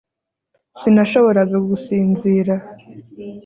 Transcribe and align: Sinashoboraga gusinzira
Sinashoboraga 0.79 1.57
gusinzira 1.69 2.53